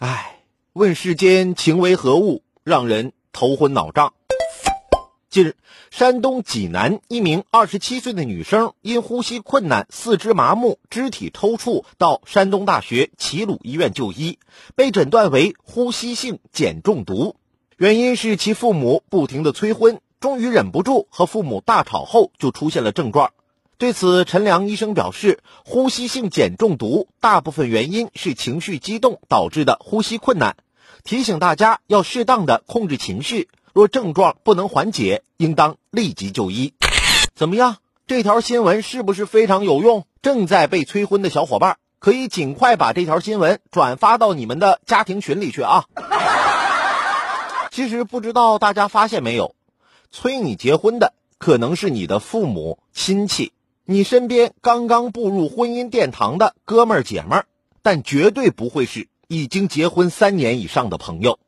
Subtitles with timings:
[0.00, 4.14] 唉，问世间情为何物，让人头昏脑胀。
[5.28, 5.56] 近日，
[5.90, 14.38] 山东济南一名二十七岁的女生因呼吸困难、四肢麻木、肢体抽搐，到山东大学齐鲁医院就医，
[14.76, 17.34] 被诊断为呼吸性碱中毒。
[17.76, 23.32] 原因是其父母不停的催婚，终于忍不住和父母大吵后，就出现了症状。
[23.78, 30.56] 对此，陈良医生表示，呼吸性碱中毒大部分原因是情绪激动导致的呼吸困难，
[31.04, 33.48] 提醒大家要适当的控制情绪。
[33.72, 36.74] 若症状不能缓解，应当立即就医。
[37.36, 37.76] 怎么样？
[38.08, 40.04] 这条新闻是不是非常有用？
[40.22, 45.84] 正在被催婚的小伙伴，可以尽快把这条新闻转发到你们的家庭群里去啊！
[47.70, 49.54] 其实不知道大家发现没有，
[50.10, 53.52] 催你结婚的可能是你的父母亲戚，
[53.90, 57.46] 你身边刚刚步入婚姻殿堂的哥们儿姐们儿，
[57.80, 61.38] 但绝对不会是已经结婚三年以上的朋友。